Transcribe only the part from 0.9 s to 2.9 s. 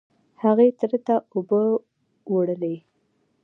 ته اوبه وړلې.